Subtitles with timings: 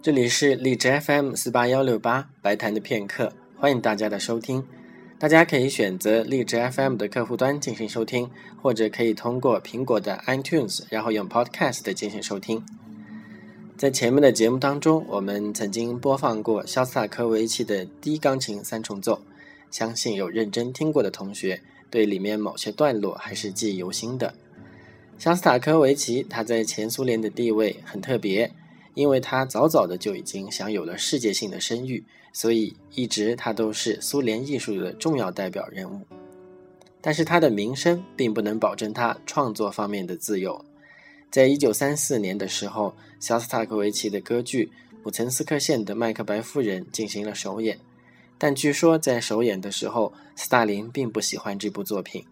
[0.00, 4.64] 这里是荔枝 FM 四八幺六八白谈的片刻，欢迎大家的收听。
[5.18, 8.30] 大家可以选择荔枝 FM 的客户端进行收听，
[8.62, 12.64] 或者可以通过苹果的 iTunes，然后用 Podcast 进行收听。
[13.76, 19.20] 在前面的节目当中，我们曾经播放过肖斯塔科维奇的低钢琴三重奏，
[19.68, 21.60] 相信有认真听过的同学，
[21.90, 24.32] 对里面某些段落还是记忆犹新的。
[25.18, 28.52] 肖斯塔科维奇他在前苏联的地位很特别。
[28.98, 36.00] 因为他早早的就已经享有了世界性的声誉，所以一直他都是苏联艺术的重要代表人物。
[37.00, 40.64] 但是他的名声并不能保证他创作方面的自由。
[41.30, 44.66] 在一九三四年的时候，肖斯塔科维奇的歌剧
[45.04, 47.78] 《普岑斯克县的麦克白夫人》进行了首演，
[48.36, 52.24] 但据说在首演的时候，斯大林并不喜欢这部作品。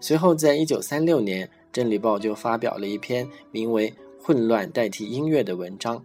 [0.00, 3.94] 随后，在一九三六年，《真理报》就发表了一篇名为。
[4.24, 6.04] 混乱代替音乐的文章，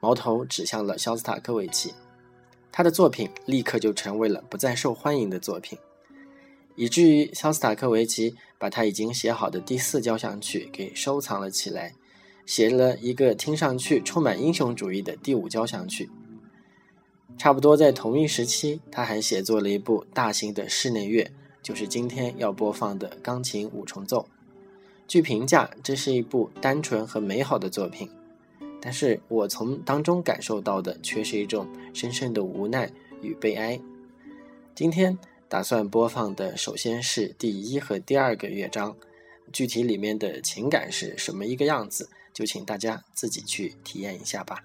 [0.00, 1.92] 矛头指向了肖斯塔科维奇，
[2.72, 5.78] 他的作品立刻就成为了不再受欢迎的作品，
[6.74, 11.92] 以至于肖斯塔科维奇把他已经写好的第四交响曲给收藏了起来，
[12.46, 16.08] 写了一个听上去充满英雄主义的第五交响曲。
[17.36, 21.30] 差不多在同一时期，他还写作了一部大型的室内乐，
[21.62, 24.26] 就是今天要播放的钢琴五重奏。
[25.10, 28.08] 据评价，这是一部单纯和美好的作品，
[28.80, 32.88] 但是我从当中感受到的却是一种深深的无奈
[33.20, 33.80] 与悲哀。
[34.72, 38.96] 今天打算播放的，首先是第一和第二个乐章，
[39.52, 44.62] 具体里面的情感是什么一个样子，就请大家自己去体验一下吧。